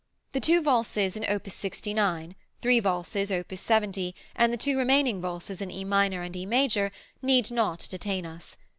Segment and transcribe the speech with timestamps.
[0.31, 1.47] The two valses in op.
[1.47, 3.53] 69, three valses, op.
[3.53, 8.25] 70, and the two remaining valses in E minor and E major, need not detain
[8.25, 8.57] us.